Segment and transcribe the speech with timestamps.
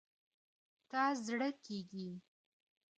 [0.89, 2.09] ته زړه کیږي